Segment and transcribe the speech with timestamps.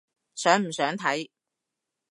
[0.33, 1.29] 想唔想睇？